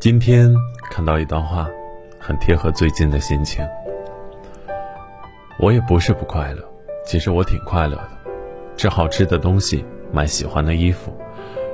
[0.00, 0.50] 今天
[0.90, 1.68] 看到一段话，
[2.18, 3.62] 很贴合最近的心情。
[5.58, 6.64] 我也不是不快乐，
[7.04, 8.10] 其实我挺快乐的，
[8.78, 11.12] 吃好吃的东西，买喜欢的衣服，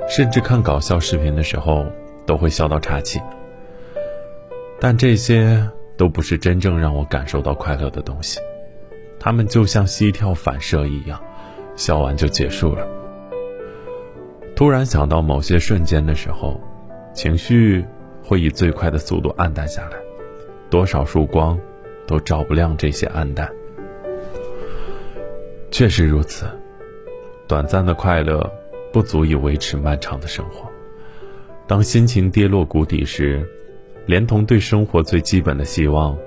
[0.09, 1.85] 甚至看搞笑视频的时候
[2.25, 3.21] 都会笑到岔气。
[4.77, 5.65] 但这些
[5.95, 8.41] 都不是真正让我感受到快乐的东西，
[9.17, 11.17] 它们就像膝跳反射一样，
[11.77, 12.85] 笑完就结束了。
[14.53, 16.59] 突然想到某些瞬间的时候，
[17.13, 17.85] 情绪。
[18.27, 19.97] 会以最快的速度暗淡下来，
[20.69, 21.57] 多少束光，
[22.05, 23.49] 都照不亮这些暗淡。
[25.71, 26.45] 确实如此，
[27.47, 28.51] 短暂的快乐
[28.91, 30.69] 不足以维持漫长的生活。
[31.67, 33.47] 当心情跌落谷底时，
[34.05, 36.17] 连同对生活最基本的希望，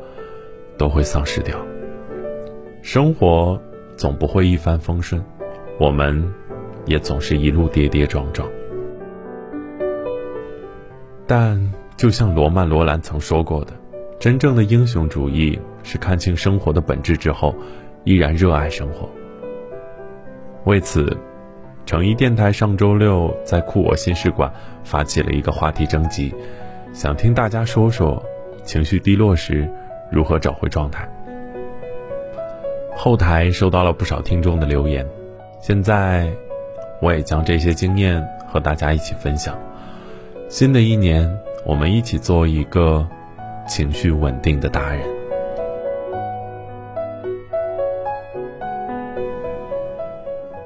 [0.79, 1.59] 都会丧失掉。
[2.81, 3.61] 生活
[3.95, 5.23] 总不会一帆风顺，
[5.79, 6.33] 我们，
[6.87, 8.49] 也总是一路跌跌撞撞。
[11.27, 11.71] 但。
[12.01, 13.75] 就像罗曼·罗兰曾说过的，
[14.19, 17.55] 真正的英雄主义是看清生活的本质之后，
[18.05, 19.07] 依然热爱生活。
[20.65, 21.15] 为此，
[21.85, 24.51] 诚一电台上周六在酷我心事馆
[24.83, 26.35] 发起了一个话题征集，
[26.95, 28.25] 想听大家说说
[28.65, 29.71] 情绪低落时
[30.11, 31.07] 如何找回状态。
[32.97, 35.07] 后台收到了不少听众的留言，
[35.61, 36.33] 现在
[37.03, 39.55] 我也将这些经验和大家一起分享。
[40.49, 41.31] 新的一年。
[41.65, 43.07] 我们一起做一个
[43.69, 45.03] 情绪稳定的大人。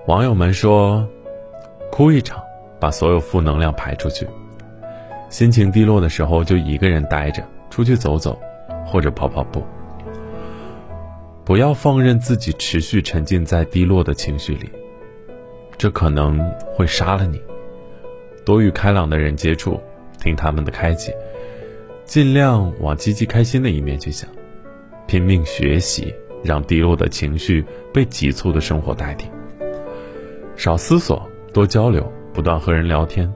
[0.06, 1.06] 网友们说
[1.90, 2.42] ：“哭一场，
[2.78, 4.28] 把所有负能量排出去。
[5.30, 8.38] 心情低落的时候，就一个人待着，出去走走，
[8.86, 9.62] 或者跑跑步。
[11.44, 14.70] 不要放任自己持续沉浸在低落的情绪里，
[15.76, 16.38] 这可能
[16.74, 17.42] 会杀了你。
[18.44, 19.80] 多与开朗的人接触。”
[20.24, 21.14] 听他们的开解，
[22.06, 24.26] 尽量往积极开心的一面去想，
[25.06, 27.62] 拼命学习，让低落的情绪
[27.92, 29.28] 被急促的生活代替。
[30.56, 33.30] 少思索，多交流，不断和人聊天，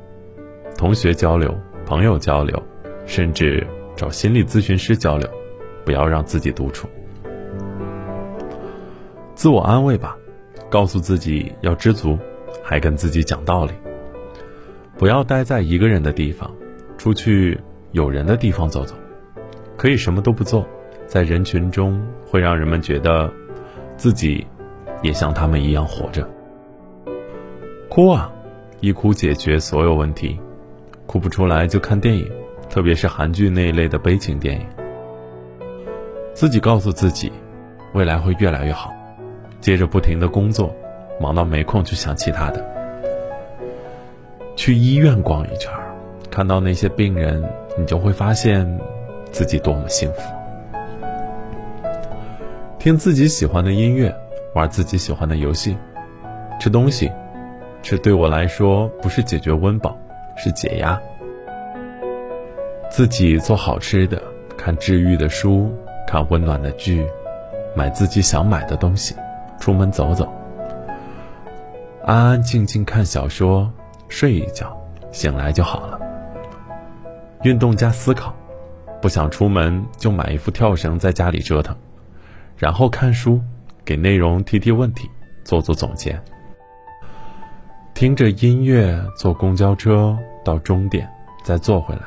[0.79, 1.55] 同学交流，
[1.85, 2.61] 朋友交流，
[3.05, 5.29] 甚至找心理咨询师交流，
[5.85, 6.89] 不要让自己独处。
[9.35, 10.17] 自我安慰吧，
[10.71, 12.19] 告诉自己要知足，
[12.63, 13.73] 还跟自己讲道理，
[14.97, 16.51] 不要待在一个人的地方。
[16.99, 17.59] 出去
[17.93, 18.95] 有人的地方走走，
[19.77, 20.67] 可以什么都不做，
[21.07, 23.33] 在人群中会让人们觉得，
[23.97, 24.45] 自己
[25.01, 26.29] 也像他们一样活着。
[27.89, 28.31] 哭啊，
[28.81, 30.39] 一哭解决所有问题，
[31.07, 32.29] 哭不出来就看电影，
[32.69, 34.67] 特别是韩剧那一类的悲情电影。
[36.35, 37.33] 自己告诉自己，
[37.95, 38.93] 未来会越来越好，
[39.61, 40.75] 接着不停的工作，
[41.21, 42.65] 忙到没空去想其他的。
[44.57, 45.73] 去医院逛一圈。
[46.31, 47.43] 看到那些病人，
[47.77, 48.79] 你就会发现
[49.33, 50.21] 自己多么幸福。
[52.79, 54.15] 听自己喜欢的音乐，
[54.55, 55.77] 玩自己喜欢的游戏，
[56.61, 57.11] 吃东西，
[57.83, 59.97] 这对我来说不是解决温饱，
[60.37, 61.01] 是解压。
[62.91, 64.23] 自己做好吃的，
[64.57, 65.71] 看治愈的书，
[66.07, 67.05] 看温暖的剧，
[67.75, 69.15] 买自己想买的东西，
[69.59, 70.33] 出门走走，
[72.05, 73.71] 安安静静看小说，
[74.09, 74.75] 睡一觉，
[75.11, 75.98] 醒来就好了。
[77.43, 78.35] 运动加思考，
[79.01, 81.77] 不想出门就买一副跳绳在家里折腾，
[82.57, 83.41] 然后看书，
[83.85, 85.09] 给内容提提问题，
[85.45, 86.21] 做做总结。
[87.95, 91.09] 听着音乐坐公交车到终点，
[91.45, 92.03] 再坐回来，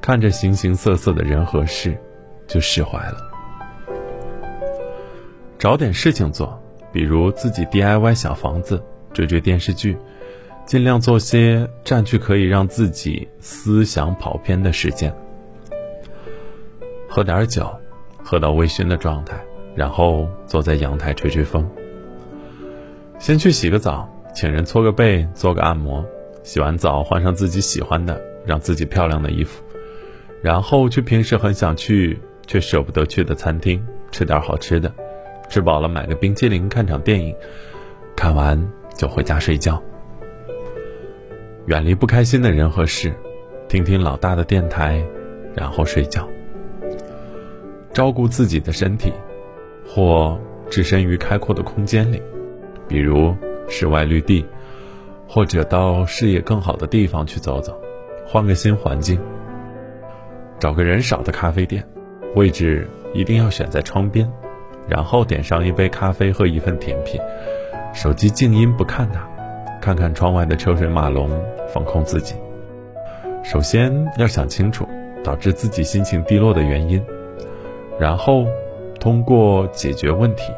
[0.00, 1.96] 看着形形色色的人和事，
[2.46, 3.16] 就释怀了。
[5.58, 6.58] 找点事情做，
[6.90, 8.82] 比如自己 DIY 小房子，
[9.12, 9.98] 追追电视剧。
[10.68, 15.10] 尽量做些占据可以让自己思想跑偏的时间，
[17.08, 17.66] 喝点酒，
[18.22, 19.42] 喝到微醺的状态，
[19.74, 21.66] 然后坐在阳台吹吹风。
[23.18, 26.04] 先去洗个澡，请人搓个背，做个按摩。
[26.42, 29.64] 洗完澡，换上自己喜欢的、让自己漂亮的衣服，
[30.42, 34.92] 然后去平时很想去却舍不得去的餐厅吃点好吃的，
[35.48, 37.34] 吃饱了买个冰淇淋，看场电影，
[38.14, 39.82] 看完就回家睡觉。
[41.68, 43.12] 远离不开心的人和事，
[43.68, 45.04] 听听老大的电台，
[45.54, 46.26] 然后睡觉。
[47.92, 49.12] 照顾自己的身体，
[49.86, 52.22] 或置身于开阔的空间里，
[52.88, 53.36] 比如
[53.68, 54.46] 室外绿地，
[55.28, 57.78] 或者到视野更好的地方去走走，
[58.26, 59.20] 换个新环境。
[60.58, 61.86] 找个人少的咖啡店，
[62.34, 64.26] 位置一定要选在窗边，
[64.88, 67.20] 然后点上一杯咖啡和一份甜品，
[67.92, 69.27] 手机静音不看它。
[69.80, 71.30] 看看窗外的车水马龙，
[71.72, 72.34] 放空自己。
[73.42, 74.86] 首先要想清楚，
[75.24, 77.02] 导致自己心情低落的原因，
[77.98, 78.44] 然后
[79.00, 80.52] 通过解决问题、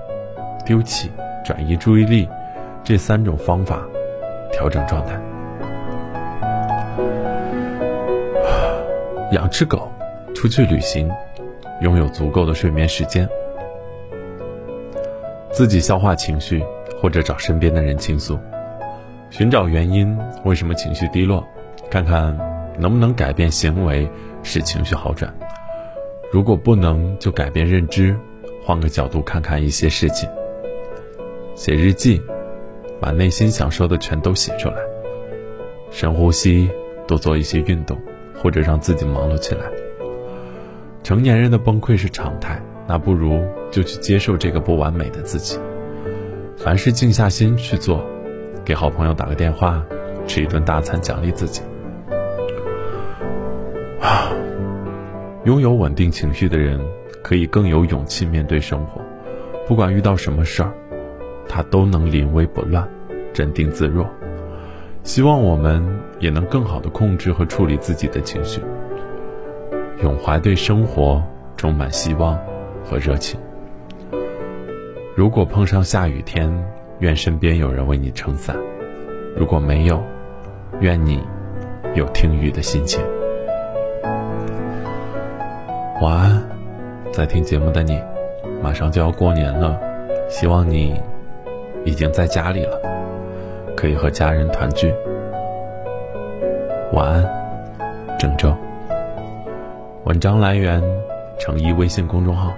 [0.65, 1.11] 丢弃、
[1.45, 2.29] 转移注意力
[2.83, 3.87] 这三种方法
[4.51, 5.21] 调整状态。
[9.33, 9.89] 养只狗，
[10.35, 11.09] 出去旅行，
[11.83, 13.29] 拥有足够的睡眠时间，
[15.53, 16.65] 自己消化情绪，
[17.01, 18.37] 或者找身边的人倾诉，
[19.31, 21.47] 寻找原因，为什么情绪低落，
[21.91, 22.37] 看看
[22.79, 24.07] 能不能改变行为，
[24.43, 25.33] 使情绪好转。
[26.31, 28.15] 如果不能，就改变认知，
[28.65, 30.29] 换个角度看看一些事情。
[31.55, 32.21] 写日记，
[33.01, 34.77] 把内心想说的全都写出来。
[35.91, 36.71] 深呼吸，
[37.07, 37.97] 多做一些运动。
[38.43, 39.67] 或者让自己忙碌起来。
[41.03, 43.39] 成年人的崩溃是常态，那不如
[43.71, 45.59] 就去接受这个不完美的自己。
[46.57, 48.03] 凡事静下心去做，
[48.71, 49.85] 给好朋友打个电话，
[50.29, 51.61] 吃一顿大餐奖励自己。
[54.01, 54.31] 啊，
[55.43, 56.81] 拥有稳定情绪的人，
[57.21, 59.03] 可以更有勇气面对生活。
[59.67, 60.73] 不管遇到什么事儿，
[61.49, 62.89] 他都能临危不乱，
[63.33, 64.09] 镇定自若。
[65.03, 65.85] 希望我们
[66.21, 68.61] 也能更好的控制和处理自己的情绪，
[70.01, 71.21] 永怀对生活
[71.57, 72.39] 充满希望
[72.85, 73.41] 和热情。
[75.17, 76.49] 如果碰上下雨天，
[77.01, 78.55] 愿身边有人为你撑伞；
[79.35, 80.03] 如果没有，
[80.81, 81.23] 愿你
[81.95, 83.03] 有听雨的心情。
[86.03, 86.43] 晚安，
[87.11, 87.99] 在听节目的你，
[88.63, 89.81] 马上就要过年了，
[90.29, 91.01] 希望你
[91.85, 92.79] 已经在家里了。
[93.75, 94.93] 可以和家人团聚。
[96.93, 98.55] 晚安，郑州。
[100.05, 100.83] 文章来源：
[101.39, 102.53] 诚一微信公众号。